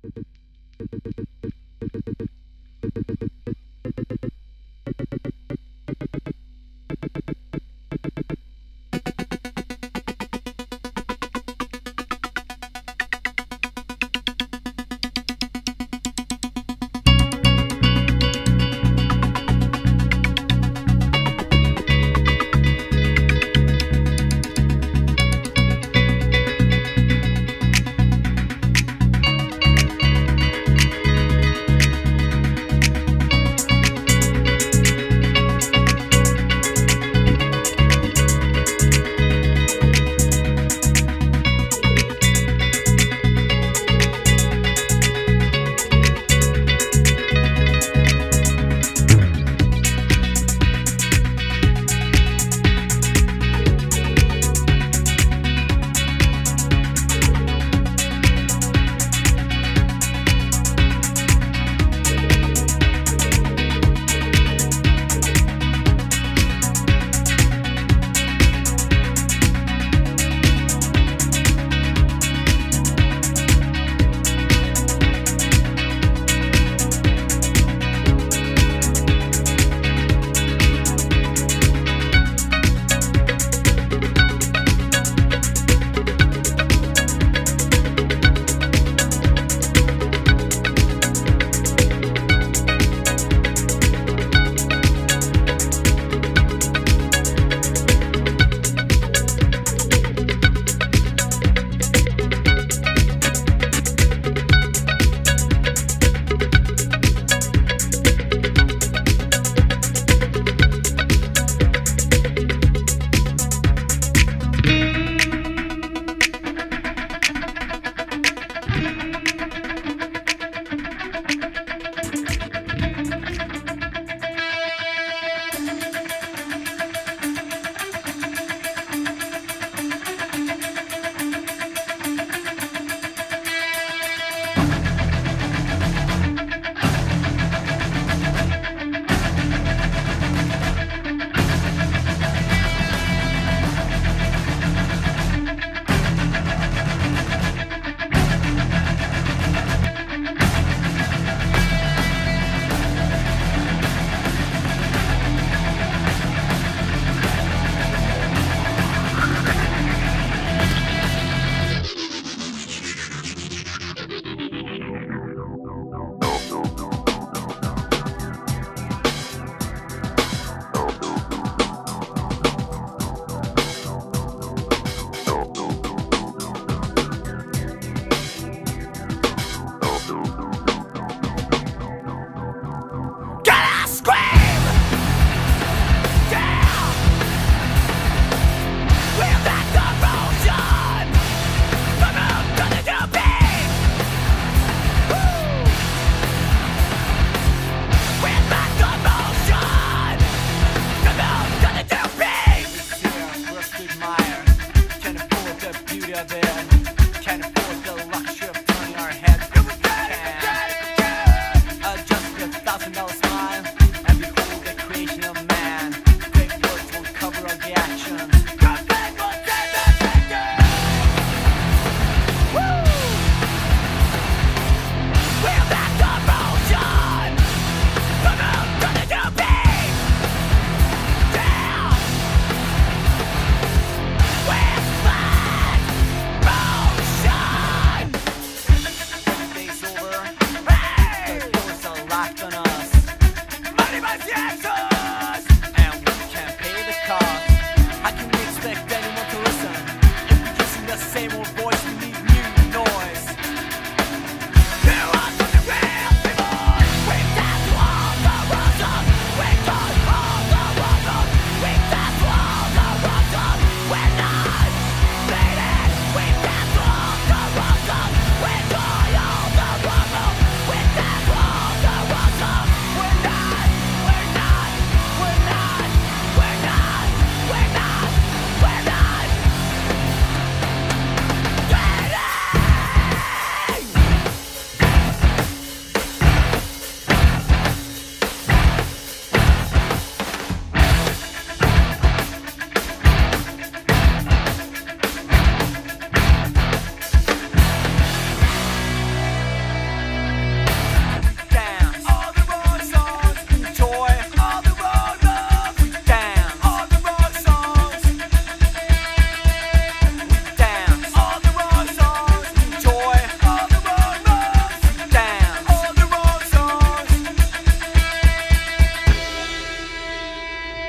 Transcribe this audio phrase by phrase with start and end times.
[0.00, 0.16] Thank
[1.44, 1.57] you.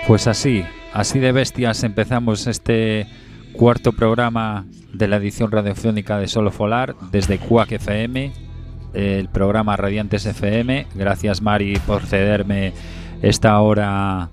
[0.10, 3.06] Pues así, así de bestias empezamos este
[3.54, 8.34] cuarto programa de la edición radiofónica de Solo Folar desde Cuac FM,
[8.96, 10.88] el programa Radiantes FM.
[10.96, 12.74] Gracias Mari por cederme
[13.22, 14.32] esta hora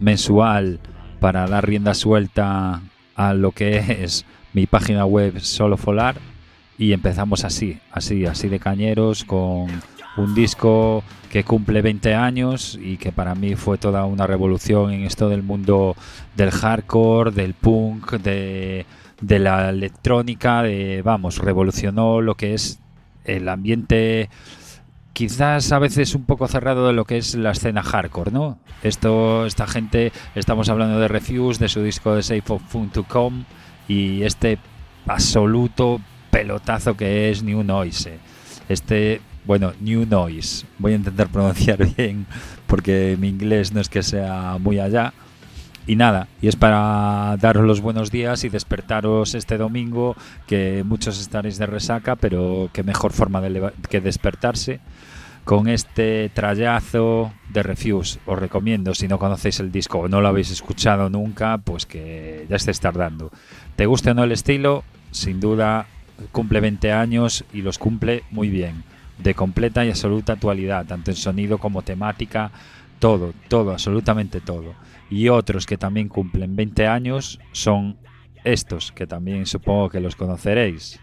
[0.00, 0.80] mensual
[1.20, 2.80] para dar rienda suelta
[3.14, 6.16] a lo que es mi página web Solo Folar
[6.78, 9.66] y empezamos así, así, así de cañeros con
[10.18, 15.04] un disco que cumple 20 años y que para mí fue toda una revolución en
[15.04, 15.94] esto del mundo
[16.36, 18.86] del hardcore, del punk, de,
[19.20, 22.80] la electrónica, de, vamos, revolucionó lo que es
[23.24, 24.30] el ambiente
[25.12, 28.58] quizás a veces un poco cerrado de lo que es la escena hardcore, ¿no?
[28.82, 33.02] Esto, esta gente, estamos hablando de Refuse, de su disco de Safe of Fun to
[33.02, 33.44] Come
[33.88, 34.58] y este
[35.06, 36.00] absoluto
[36.30, 38.18] pelotazo que es New Noise.
[38.68, 40.66] Este bueno, New Noise.
[40.78, 42.26] Voy a intentar pronunciar bien
[42.66, 45.14] porque mi inglés no es que sea muy allá.
[45.86, 50.14] Y nada, y es para daros los buenos días y despertaros este domingo,
[50.46, 54.80] que muchos estaréis de resaca, pero qué mejor forma de que despertarse
[55.44, 58.20] con este trayazo de Refuse.
[58.26, 62.44] Os recomiendo, si no conocéis el disco o no lo habéis escuchado nunca, pues que
[62.50, 63.30] ya estéis tardando.
[63.76, 64.84] ¿Te gusta o no el estilo?
[65.10, 65.86] Sin duda,
[66.32, 68.84] cumple 20 años y los cumple muy bien
[69.18, 72.50] de completa y absoluta actualidad, tanto en sonido como temática,
[72.98, 74.74] todo, todo, absolutamente todo.
[75.10, 77.98] Y otros que también cumplen 20 años son
[78.44, 81.00] estos, que también supongo que los conoceréis.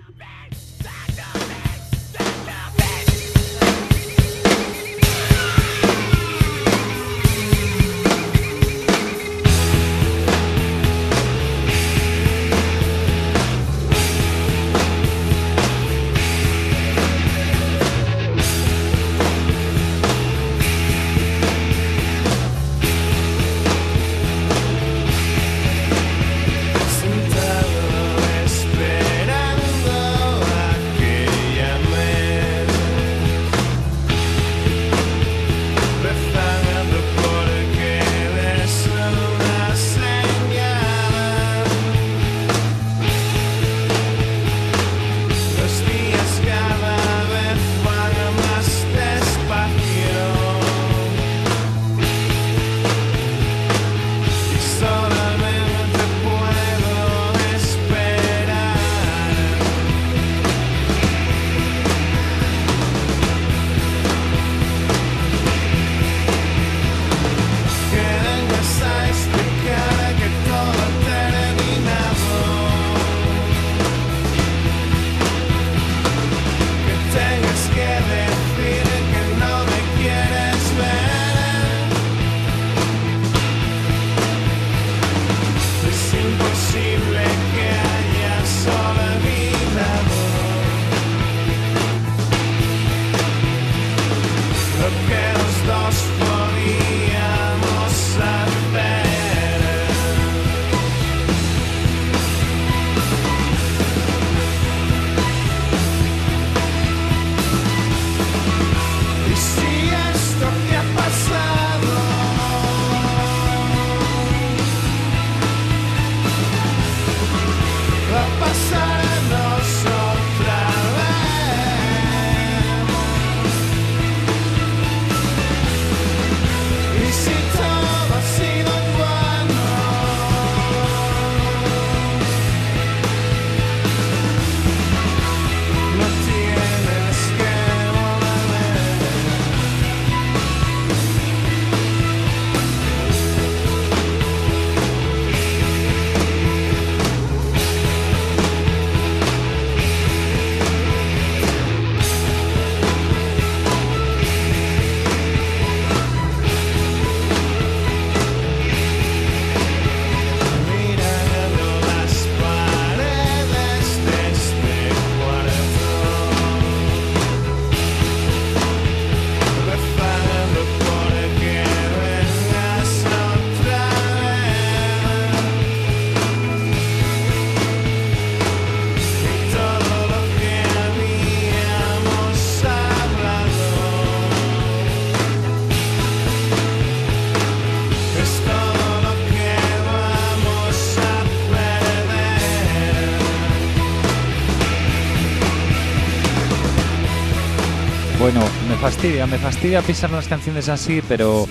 [198.85, 201.47] Fastidia, me fastidia pisar las canciones así, pero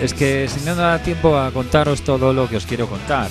[0.00, 3.28] es que si no da tiempo a contaros todo lo que os quiero contar.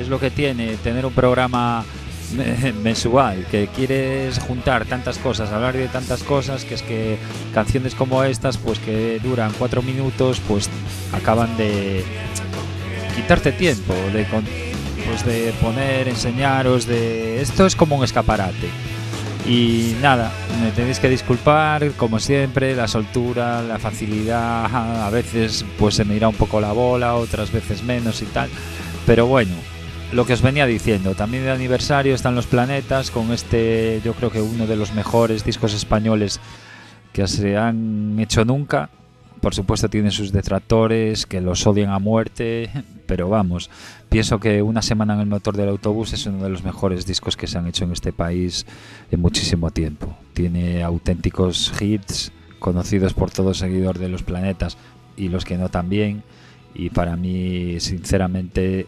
[0.00, 1.84] es lo que tiene tener un programa
[2.82, 7.18] mensual, que quieres juntar tantas cosas, hablar de tantas cosas, que es que
[7.54, 10.68] canciones como estas, pues que duran cuatro minutos, pues
[11.12, 12.02] acaban de
[13.14, 14.26] quitarte tiempo, de,
[15.06, 17.40] pues de poner, enseñaros, de...
[17.40, 18.89] Esto es como un escaparate.
[19.50, 20.30] Y nada,
[20.62, 24.64] me tenéis que disculpar, como siempre, la soltura, la facilidad,
[25.04, 28.48] a veces pues se me irá un poco la bola, otras veces menos y tal.
[29.06, 29.50] Pero bueno,
[30.12, 34.30] lo que os venía diciendo, también de aniversario están los planetas con este, yo creo
[34.30, 36.38] que uno de los mejores discos españoles
[37.12, 38.88] que se han hecho nunca.
[39.40, 42.70] Por supuesto tienen sus detractores que los odian a muerte,
[43.06, 43.70] pero vamos,
[44.10, 47.36] pienso que Una semana en el motor del autobús es uno de los mejores discos
[47.36, 48.66] que se han hecho en este país
[49.10, 50.14] en muchísimo tiempo.
[50.34, 54.76] Tiene auténticos hits conocidos por todo seguidor de los planetas
[55.16, 56.22] y los que no también.
[56.74, 58.86] Y para mí, sinceramente,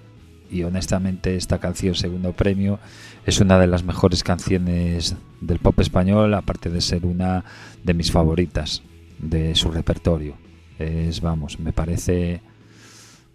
[0.50, 2.78] y honestamente esta canción Segundo Premio
[3.24, 7.44] es una de las mejores canciones del pop español, aparte de ser una
[7.82, 8.82] de mis favoritas
[9.18, 10.41] de su repertorio.
[10.82, 12.42] Es, vamos, me parece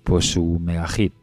[0.03, 1.13] pues su mega hit.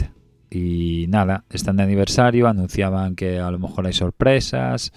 [0.50, 4.92] Y nada, están de aniversario, anunciaban que a lo mejor hay sorpresas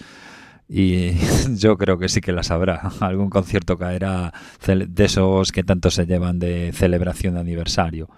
[0.69, 1.11] y
[1.55, 2.91] yo creo que sí que las habrá.
[2.99, 4.33] Algún concierto caerá
[4.65, 8.09] de esos que tanto se llevan de celebración de aniversario.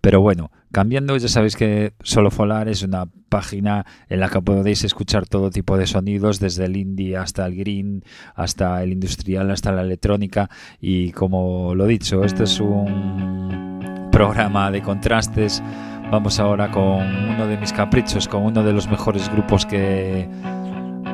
[0.00, 4.84] Pero bueno, cambiando, ya sabéis que Solo Folar es una página en la que podéis
[4.84, 9.72] escuchar todo tipo de sonidos, desde el indie hasta el green, hasta el industrial, hasta
[9.72, 10.48] la electrónica.
[10.80, 15.62] Y como lo he dicho, este es un programa de contrastes.
[16.10, 20.28] Vamos ahora con uno de mis caprichos, con uno de los mejores grupos que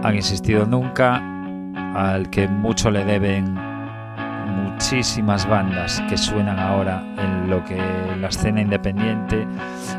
[0.03, 1.23] han existido nunca,
[1.95, 3.72] al que mucho le deben
[4.53, 7.81] muchísimas bandas que suenan ahora en lo que
[8.21, 9.47] la escena independiente,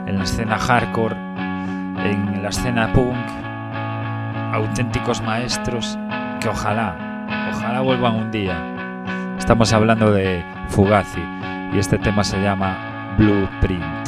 [0.05, 3.15] en la escena hardcore, en la escena punk,
[4.53, 5.97] auténticos maestros
[6.39, 6.95] que ojalá,
[7.53, 8.55] ojalá vuelvan un día.
[9.37, 11.21] Estamos hablando de Fugazi
[11.73, 14.02] y este tema se llama Blueprint.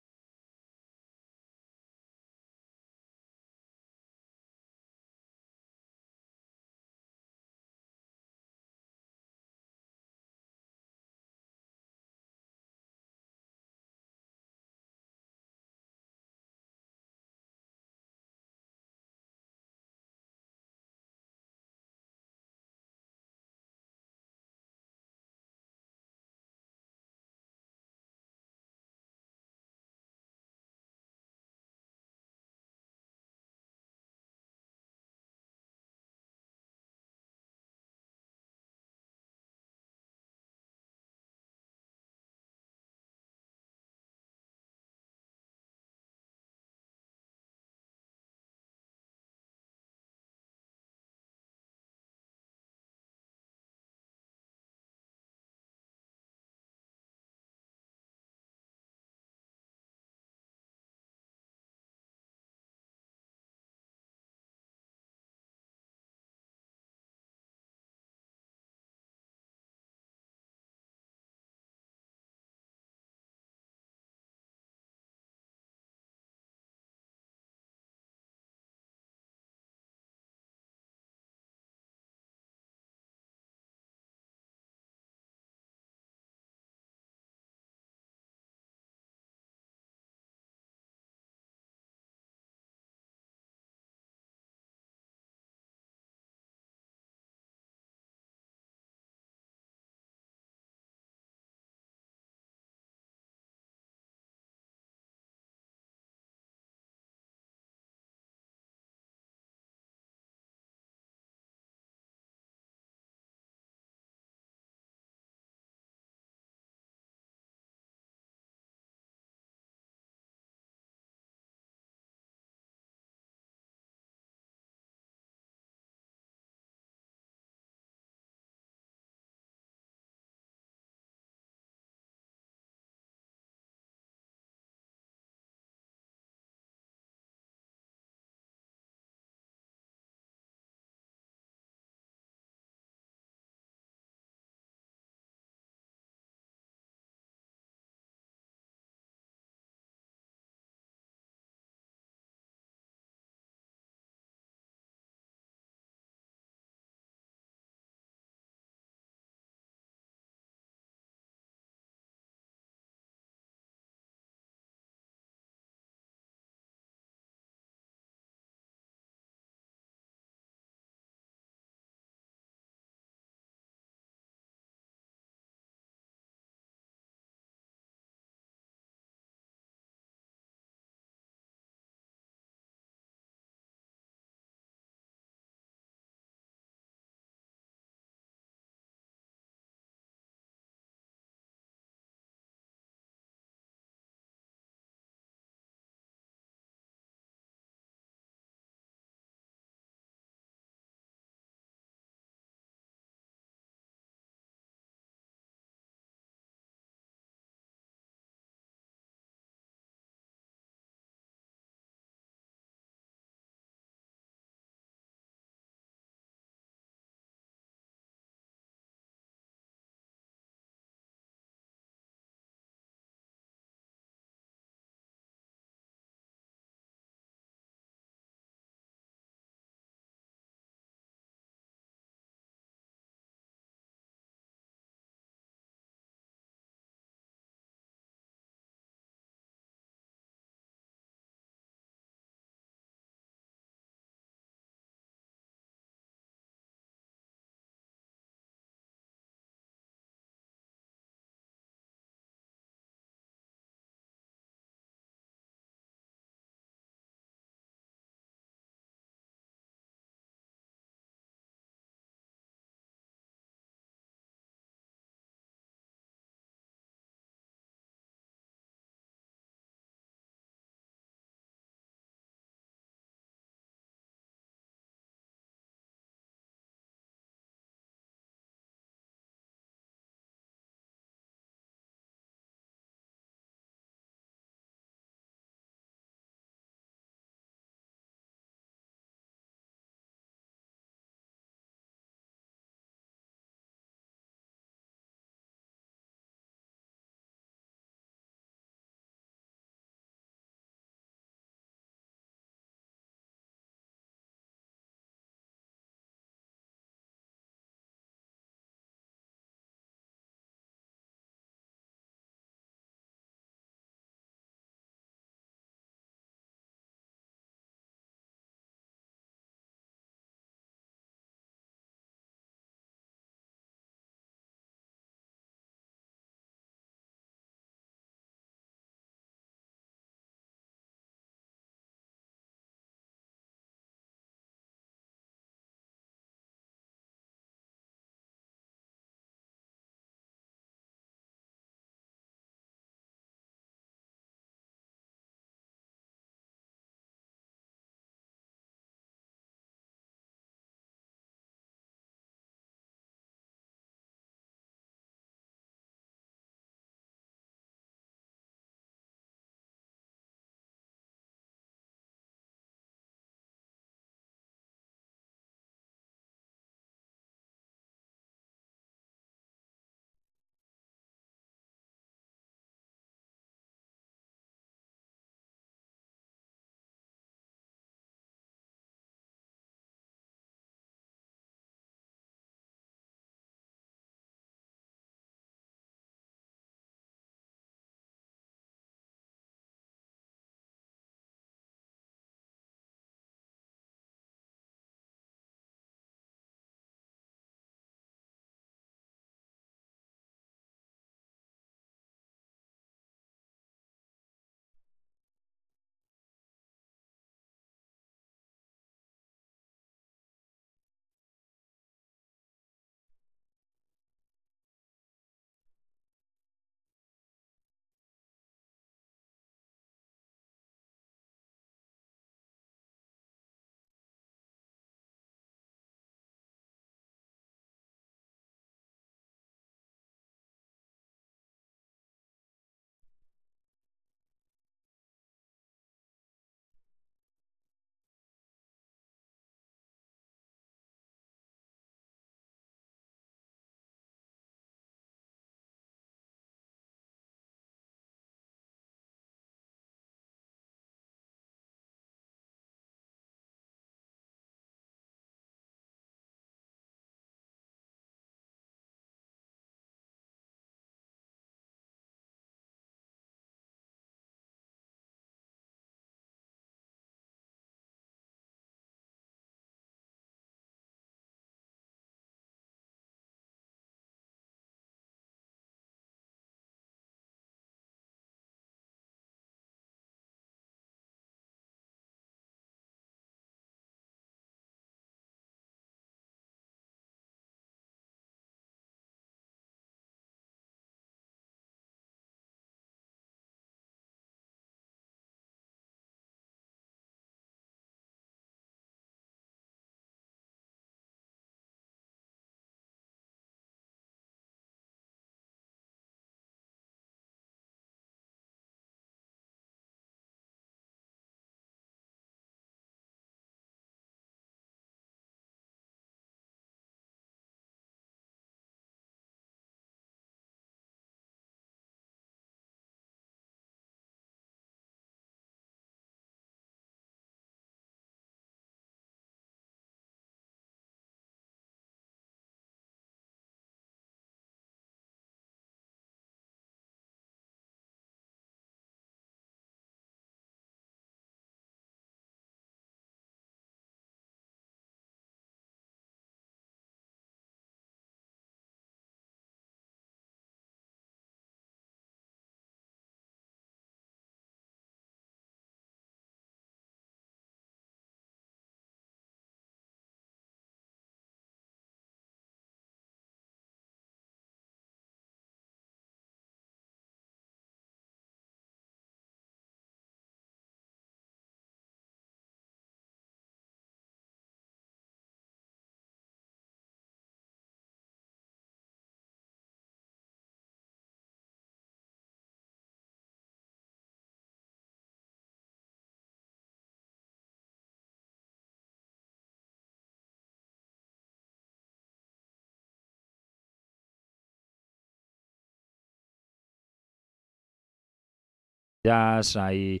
[599.04, 600.00] Jazz, hay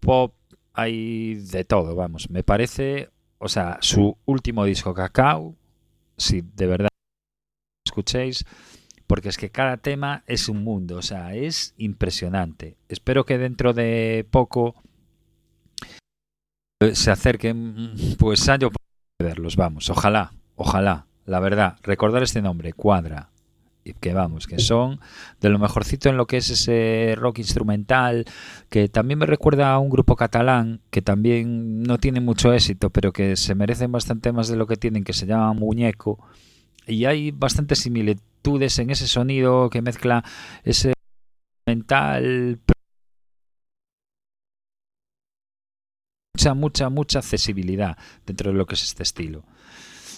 [0.00, 0.34] pop,
[0.72, 2.30] hay de todo, vamos.
[2.30, 5.54] Me parece, o sea, su último disco, Cacao,
[6.16, 6.88] si de verdad
[7.86, 8.44] escuchéis,
[9.06, 12.76] porque es que cada tema es un mundo, o sea, es impresionante.
[12.88, 14.82] Espero que dentro de poco
[16.92, 18.70] se acerquen, pues a yo
[19.18, 23.30] verlos, vamos, ojalá, ojalá, la verdad, recordar este nombre, Cuadra,
[24.00, 25.00] que vamos, que son
[25.40, 28.24] de lo mejorcito en lo que es ese rock instrumental,
[28.68, 33.12] que también me recuerda a un grupo catalán que también no tiene mucho éxito, pero
[33.12, 36.18] que se merecen bastante más de lo que tienen, que se llama Muñeco,
[36.86, 40.24] y hay bastantes similitudes en ese sonido que mezcla
[40.64, 40.92] ese
[41.66, 42.60] mental
[46.34, 49.44] mucha, mucha, mucha accesibilidad dentro de lo que es este estilo.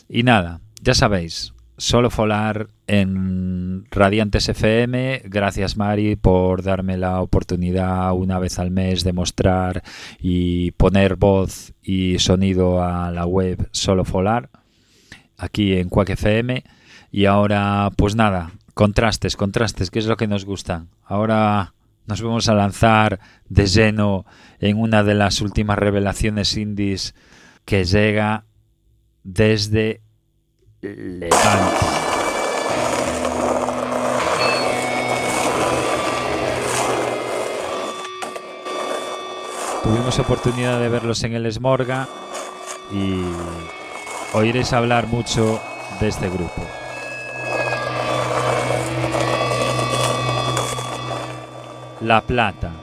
[0.09, 5.23] Y nada, ya sabéis, solo folar en Radiantes FM.
[5.25, 9.83] Gracias Mari por darme la oportunidad una vez al mes de mostrar
[10.19, 14.51] y poner voz y sonido a la web Solo Folar
[15.39, 16.65] aquí en Quack FM.
[17.11, 20.87] Y ahora, pues nada, contrastes, contrastes, que es lo que nos gusta.
[21.05, 21.75] Ahora
[22.07, 24.25] nos vamos a lanzar de lleno
[24.61, 27.15] en una de las últimas revelaciones indies
[27.65, 28.45] que llega
[29.25, 30.01] desde
[30.83, 31.33] Levante.
[39.85, 42.09] Tuvimos oportunidad de verlos en el Smorga
[42.91, 43.23] y
[44.33, 45.61] oiréis hablar mucho
[46.01, 46.67] de este grupo.
[52.01, 52.82] La Plata.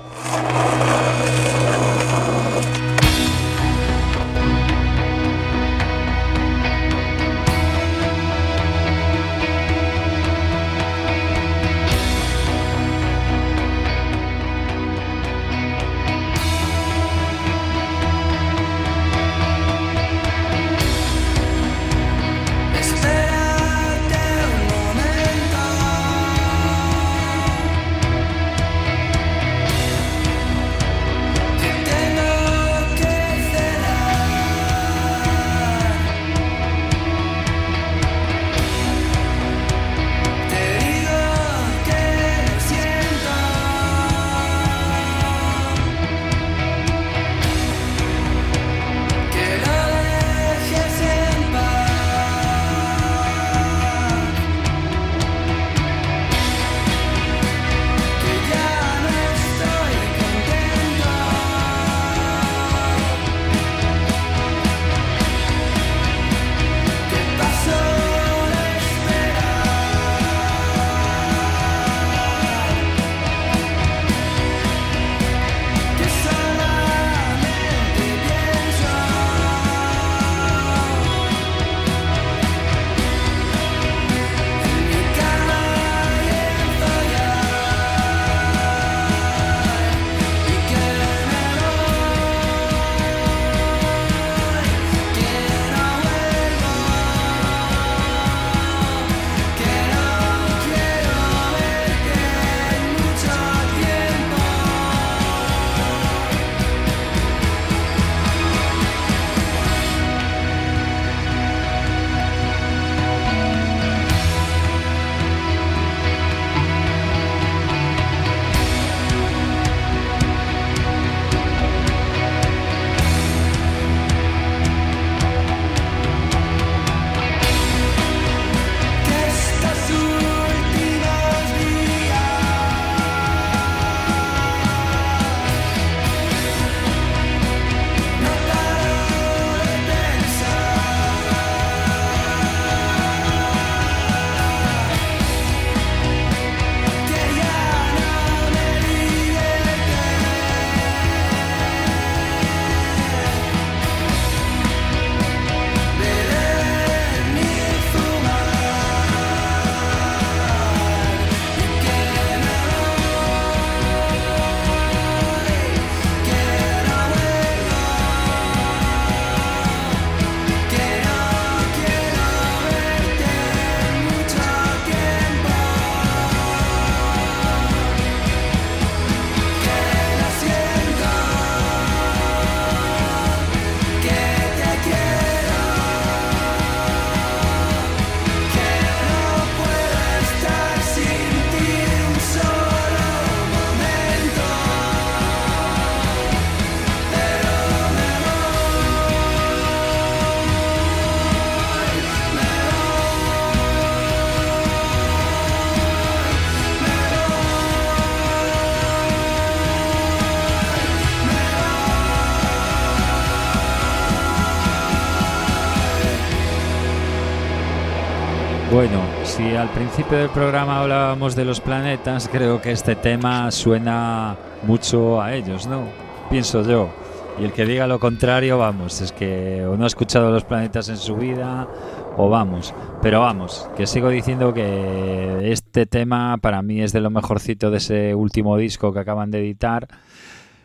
[219.60, 225.34] Al principio del programa hablábamos de los planetas, creo que este tema suena mucho a
[225.34, 225.84] ellos, ¿no?
[226.30, 226.90] Pienso yo.
[227.38, 230.88] Y el que diga lo contrario, vamos, es que o no ha escuchado los planetas
[230.88, 231.68] en su vida
[232.16, 232.74] o vamos.
[233.02, 237.78] Pero vamos, que sigo diciendo que este tema para mí es de lo mejorcito de
[237.78, 239.88] ese último disco que acaban de editar.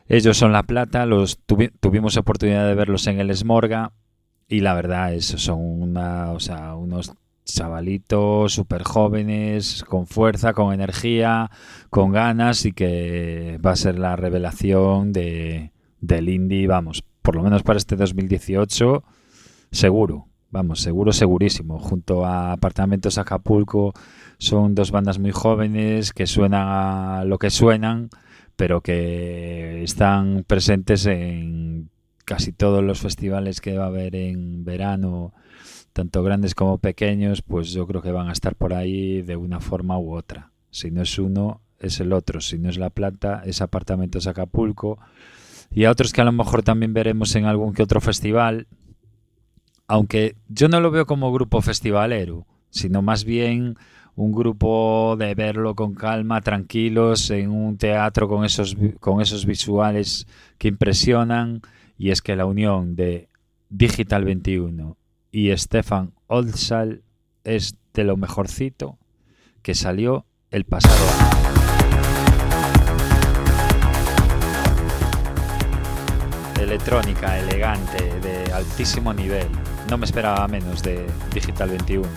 [0.09, 1.39] Ellos son La Plata, los
[1.81, 3.91] tuvimos oportunidad de verlos en el Smorga
[4.47, 7.13] y la verdad es son una, o sea, unos
[7.45, 11.51] chavalitos súper jóvenes, con fuerza, con energía,
[11.91, 17.43] con ganas y que va a ser la revelación de, del indie, vamos, por lo
[17.43, 19.05] menos para este 2018,
[19.71, 21.79] seguro, vamos, seguro, segurísimo.
[21.79, 23.93] Junto a Apartamentos Acapulco
[24.39, 28.11] son dos bandas muy jóvenes que suenan a lo que suenan,
[28.57, 31.91] pero que están presentes en
[32.25, 35.35] casi todos los festivales que va a haber en verano,
[35.95, 39.61] tanto grandes como pequeños, pues yo creo que van a estar por ahí de una
[39.61, 40.51] forma u otra.
[40.71, 42.41] Si no es uno, es el otro.
[42.41, 44.99] Si no es La Plata, es Apartamentos Acapulco
[45.71, 48.67] y a otros que a lo mejor también veremos en algún que otro festival,
[49.87, 53.77] aunque yo no lo veo como grupo festivalero, sino más bien
[54.17, 60.27] un grupo de verlo con calma, tranquilos, en un teatro con esos, con esos visuales
[60.59, 61.63] que impresionan,
[61.97, 63.29] y es que la unión de
[63.69, 64.97] Digital 21
[65.35, 67.03] y Stefan Olsal
[67.43, 68.99] es de lo mejorcito
[69.63, 71.35] que salió el pasado año.
[76.61, 79.49] electrónica elegante de altísimo nivel.
[79.91, 81.05] No me esperaba menos de
[81.35, 82.09] Digital 21.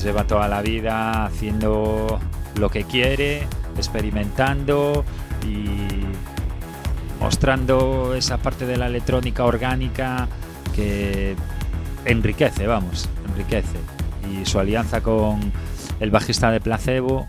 [0.00, 2.20] Lleva toda la vida haciendo
[2.54, 5.04] lo que quiere, experimentando
[5.44, 5.64] y
[7.18, 10.28] mostrando esa parte de la electrónica orgánica
[10.76, 11.34] que
[12.04, 13.78] enriquece, vamos, enriquece.
[14.30, 15.52] Y su alianza con
[16.00, 17.26] el bajista de Placebo,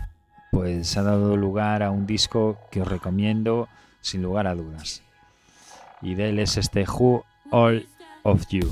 [0.50, 3.68] pues ha dado lugar a un disco que os recomiendo
[4.00, 5.02] sin lugar a dudas
[6.02, 7.86] y de él es este Who All
[8.24, 8.70] of You.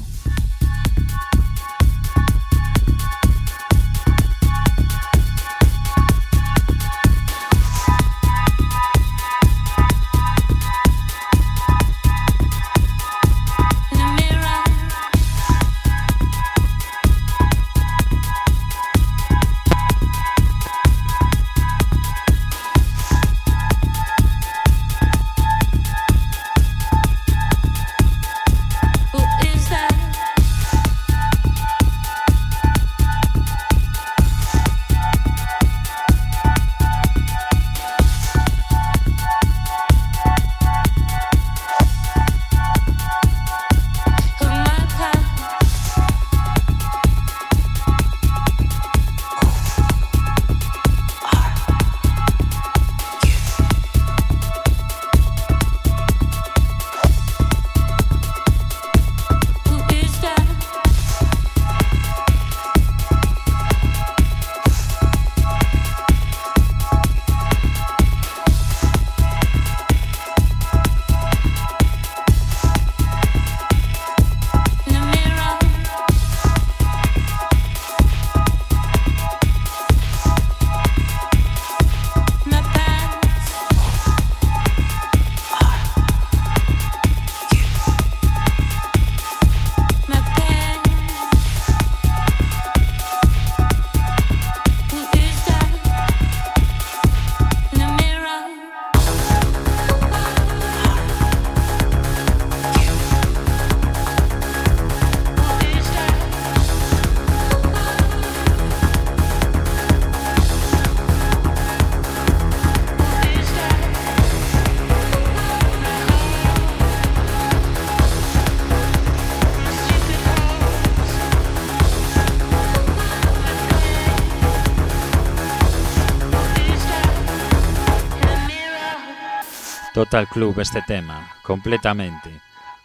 [130.00, 132.30] Total Club este tema, completamente.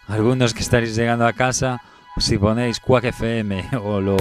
[0.09, 1.82] Algunos que estaréis llegando a casa,
[2.18, 4.18] si ponéis Quack FM o lo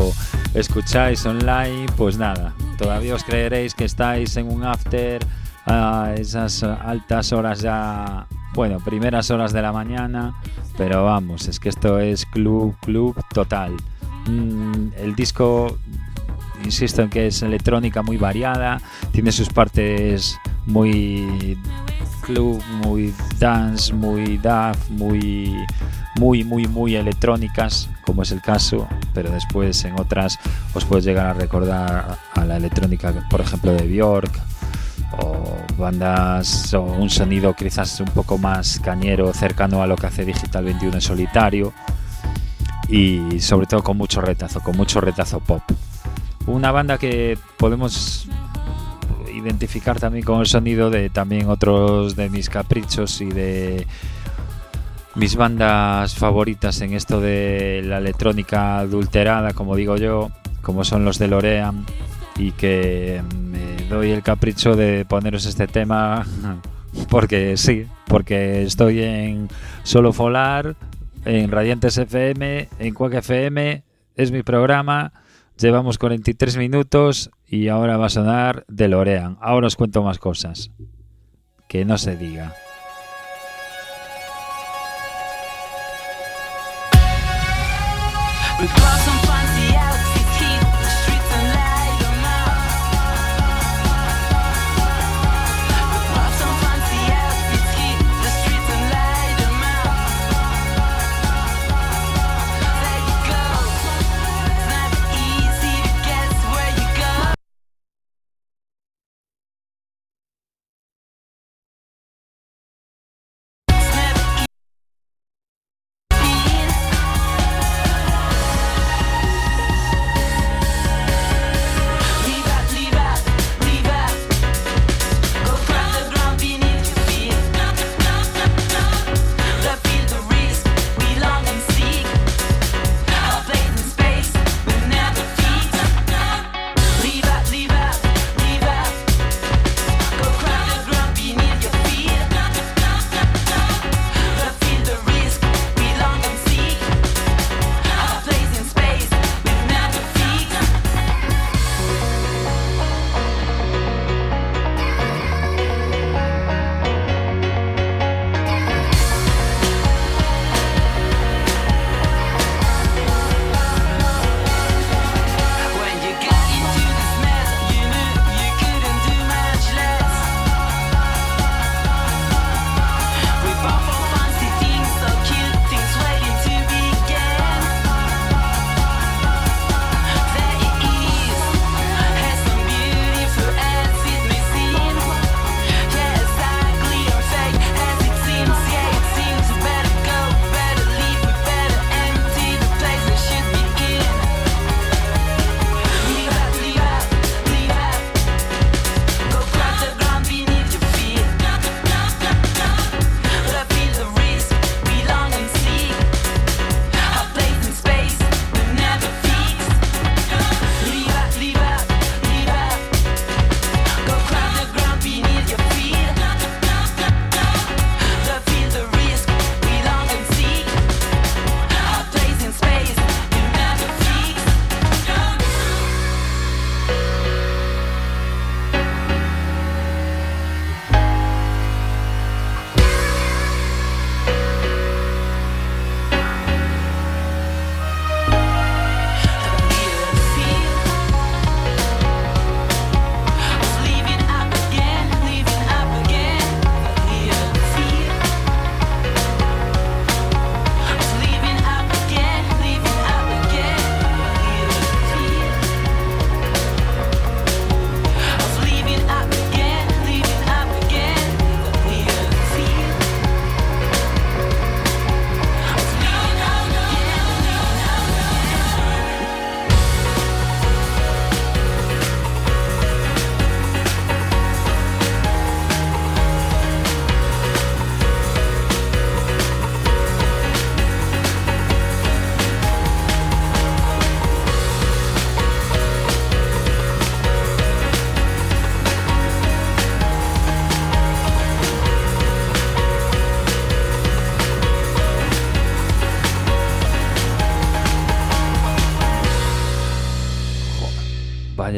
[0.54, 5.26] escucháis online, pues nada, todavía os creeréis que estáis en un after
[5.66, 10.32] a esas altas horas ya, bueno, primeras horas de la mañana,
[10.78, 13.72] pero vamos, es que esto es club, club total.
[14.26, 15.78] Mm, el disco,
[16.62, 18.80] insisto en que es electrónica muy variada,
[19.10, 21.58] tiene sus partes muy
[22.24, 25.54] club, muy dance, muy DAF, muy,
[26.16, 28.88] muy, muy, muy electrónicas, como es el caso.
[29.12, 30.38] pero después en otras
[30.74, 34.32] os puedes llegar a recordar a la electrónica, por ejemplo, de Bjork,
[35.18, 40.24] o bandas o un sonido quizás un poco más cañero, cercano a lo que hace
[40.24, 41.72] Digital 21 en solitario
[42.88, 45.62] y sobre todo con mucho retazo, con mucho retazo pop.
[46.46, 48.28] Una banda que podemos
[49.44, 53.86] identificar también con el sonido de también otros de mis caprichos y de
[55.14, 60.30] mis bandas favoritas en esto de la electrónica adulterada, como digo yo,
[60.62, 61.84] como son los de Lorean
[62.36, 66.26] y que me doy el capricho de poneros este tema
[67.10, 69.48] porque sí, porque estoy en
[69.82, 70.74] Solo Folar,
[71.24, 73.82] en Radiantes FM, en Quack FM,
[74.16, 75.12] es mi programa,
[75.58, 79.38] llevamos 43 minutos y ahora va a sonar de Lorean.
[79.40, 80.70] Ahora os cuento más cosas.
[81.68, 82.54] Que no se diga.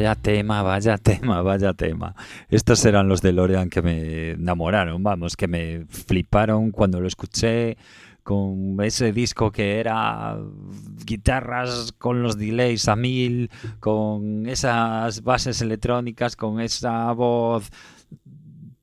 [0.07, 2.15] Vaya tema, vaya tema, vaya tema.
[2.49, 7.75] Estos eran los de Lorean que me enamoraron, vamos, que me fliparon cuando lo escuché
[8.23, 10.37] con ese disco que era
[11.05, 13.51] guitarras con los delays a mil,
[13.81, 17.69] con esas bases electrónicas, con esa voz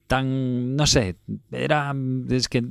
[0.06, 1.16] tan, no sé,
[1.50, 1.94] era,
[2.50, 2.64] que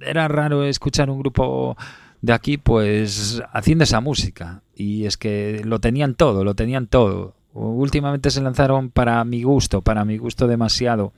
[0.00, 1.76] era raro escuchar un grupo
[2.20, 4.62] de aquí, pues haciendo esa música.
[4.74, 7.36] Y es que lo tenían todo, lo tenían todo.
[7.54, 11.12] Últimamente se lanzaron para mi gusto, para mi gusto demasiado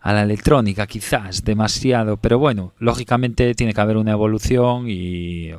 [0.00, 5.52] a la electrónica, quizás demasiado, pero bueno, lógicamente tiene que haber una evolución y,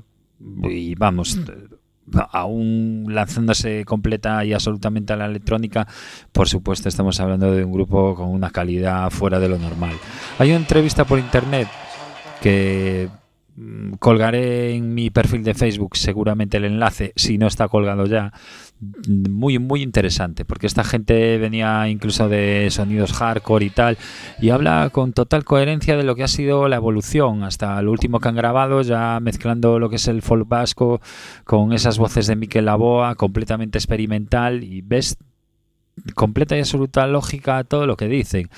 [0.70, 1.40] y vamos,
[2.32, 5.88] aún lanzándose completa y absolutamente a la electrónica,
[6.32, 9.96] por supuesto estamos hablando de un grupo con una calidad fuera de lo normal.
[10.38, 11.70] Hay una entrevista por internet
[12.42, 13.10] que
[13.56, 18.34] Mm, colgaré en mi perfil de Facebook seguramente el enlace, si no está colgado ya.
[19.08, 23.98] Muy, muy interesante, porque esta gente venía incluso de sonidos hardcore y tal,
[24.40, 28.20] y habla con total coherencia de lo que ha sido la evolución hasta el último
[28.20, 31.02] que han grabado, ya mezclando lo que es el folk vasco
[31.44, 35.18] con esas voces de Miquel Laboa, completamente experimental, y ves
[36.16, 38.50] completa y absoluta lógica todo lo que dicen.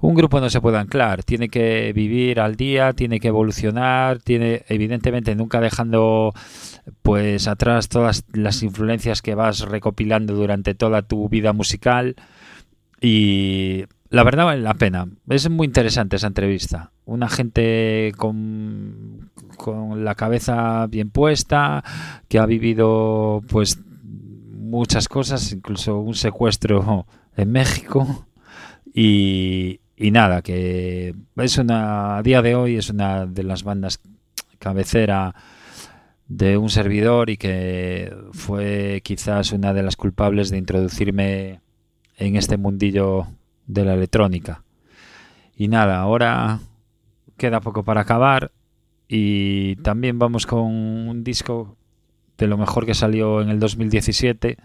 [0.00, 4.64] Un grupo no se puede anclar, tiene que vivir al día, tiene que evolucionar, tiene
[4.68, 6.32] evidentemente nunca dejando
[7.02, 12.16] pues atrás todas las influencias que vas recopilando durante toda tu vida musical
[13.00, 15.08] y la verdad vale la pena.
[15.28, 16.92] Es muy interesante esa entrevista.
[17.04, 21.82] Una gente con, con la cabeza bien puesta,
[22.28, 23.80] que ha vivido pues
[24.74, 27.06] muchas cosas, incluso un secuestro
[27.36, 28.26] en México.
[28.96, 34.00] Y, nada, que es una, a día de hoy es una de las bandas
[34.60, 35.34] cabecera
[36.28, 41.60] de un servidor y que fue quizás una de las culpables de introducirme
[42.16, 43.26] en este mundillo
[43.66, 44.62] de la electrónica.
[45.56, 46.60] Y nada, ahora
[47.36, 48.52] queda poco para acabar
[49.08, 51.76] y también vamos con un disco
[52.38, 54.56] de lo mejor que salió en el 2017,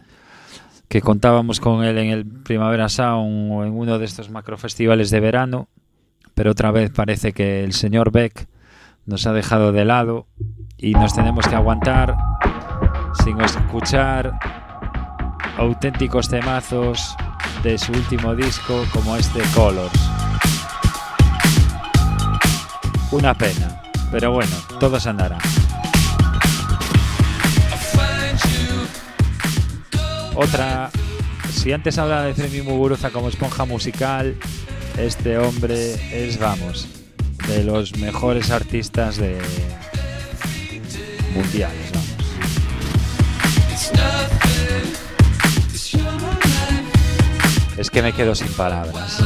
[0.90, 5.20] que contábamos con él en el Primavera Sound o en uno de estos macrofestivales de
[5.20, 5.70] verano,
[6.34, 8.48] pero otra vez parece que el señor Beck
[9.06, 10.26] nos ha dejado de lado
[10.78, 12.18] y nos tenemos que aguantar
[13.24, 14.40] sin escuchar
[15.58, 17.16] auténticos temazos
[17.62, 20.10] de su último disco como este Colors.
[23.12, 23.82] Una pena,
[24.12, 25.40] pero bueno, todos andarán.
[30.42, 30.90] Otra,
[31.54, 34.38] si antes hablaba de Fermín Muguruza como esponja musical,
[34.98, 36.88] este hombre es, vamos,
[37.46, 39.38] de los mejores artistas de
[41.36, 42.08] mundiales, vamos.
[47.78, 49.22] Es que me quedo sin palabras.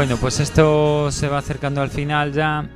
[0.00, 2.66] Bueno, pues esto se va acercando al final ya.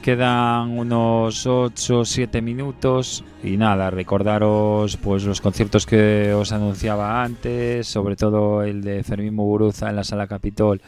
[0.00, 7.22] Quedan unos 8 o 7 minutos y nada, recordaros pues los conciertos que os anunciaba
[7.22, 10.80] antes, sobre todo el de Fermín Muguruza en la Sala Capitol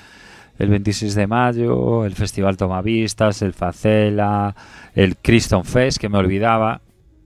[0.58, 4.56] el 26 de mayo, el Festival Tomavistas, el Facela,
[4.94, 6.80] el Criston Fest, que me olvidaba,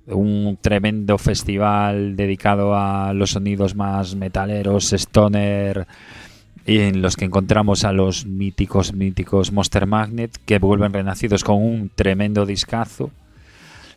[0.08, 5.86] un tremendo festival dedicado a los sonidos más metaleros, stoner,
[6.66, 11.90] en los que encontramos a los míticos, míticos Monster Magnet que vuelven renacidos con un
[11.94, 13.10] tremendo discazo.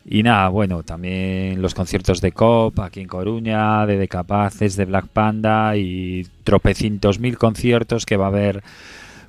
[0.06, 5.08] Y nada, bueno, también los conciertos de COP aquí en Coruña, de Decapaces, de Black
[5.08, 8.62] Panda y tropecientos mil conciertos que va a haber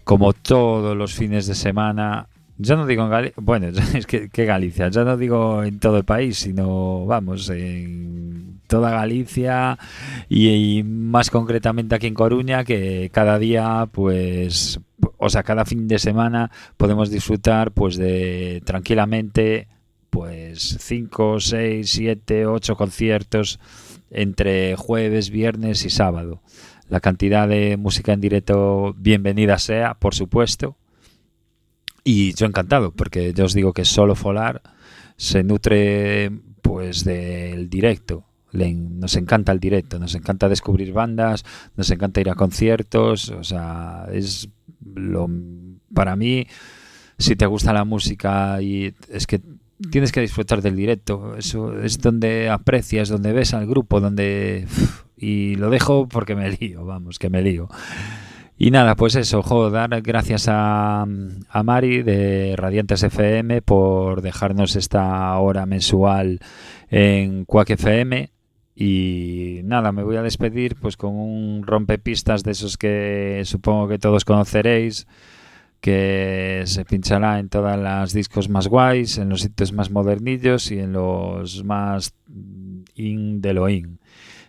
[0.04, 2.28] como todos los fines de semana.
[2.64, 6.06] Ya no digo en Galicia, bueno, es que, Galicia, ya no digo en todo el
[6.06, 9.80] país, sino vamos, en toda Galicia
[10.30, 14.80] y, más concretamente aquí en Coruña, que cada día, pues,
[15.18, 19.68] o sea, cada fin de semana podemos disfrutar, pues, de tranquilamente,
[20.12, 23.60] pues, 5, 6, 7, 8 conciertos
[24.12, 26.42] entre jueves, viernes y sábado.
[26.90, 30.78] La cantidad de música en directo, bienvenida sea, por supuesto.
[32.04, 34.62] Y yo encantado, porque yo os digo que solo Folar
[35.18, 36.32] se nutre
[36.62, 41.46] pues del directo nos encanta el directo, nos encanta descubrir bandas,
[41.76, 44.50] nos encanta ir a conciertos, o sea, es
[44.94, 45.30] lo
[45.94, 46.48] para mí
[47.18, 49.42] si te gusta la música y es que
[49.92, 54.68] tienes que disfrutar del directo, eso es donde aprecias, donde ves al grupo, donde
[55.18, 57.70] y lo dejo porque me lío, vamos, que me lío.
[58.64, 64.76] Y nada, pues eso, jo, dar gracias a, a Mari de Radiantes FM por dejarnos
[64.76, 66.42] esta hora mensual
[66.92, 68.30] en Quack FM
[68.76, 73.98] y nada, me voy a despedir pues con un rompepistas de esos que supongo que
[73.98, 75.08] todos conoceréis,
[75.80, 80.78] que se pinchará en todas las discos más guays, en los sitios más modernillos y
[80.78, 82.14] en los más
[82.94, 83.98] in de lo in.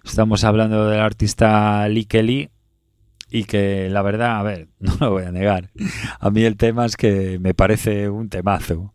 [0.04, 2.50] Estamos hablando del artista Lee Kelly
[3.35, 5.70] y que la verdad, a ver, no lo voy a negar,
[6.20, 8.93] a mí el tema es que me parece un temazo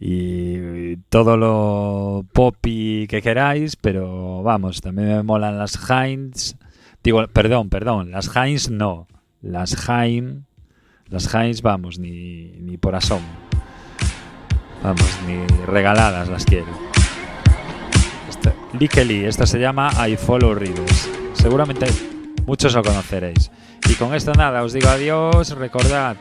[0.00, 6.54] y todo lo poppy que queráis, pero vamos, también me molan las Heinz.
[7.02, 9.08] Digo, perdón, perdón, las Heinz no.
[9.40, 10.44] Las Heinz,
[11.08, 13.26] las Heinz, vamos, ni, ni por asomo.
[14.84, 16.68] Vamos, ni regaladas las quiero.
[18.28, 18.54] Esta,
[19.04, 21.10] Lee esta se llama I Follow Rivers.
[21.32, 21.86] Seguramente
[22.48, 23.52] muchos lo conoceréis.
[23.88, 25.50] Y con esto nada, os digo adiós.
[25.50, 26.16] Recordad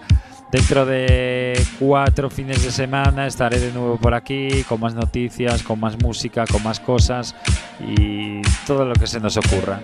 [0.52, 5.78] Dentro de cuatro fines de semana estaré de nuevo por aquí con más noticias, con
[5.78, 7.36] más música, con más cosas
[7.82, 9.82] y todo lo que se nos ocurra.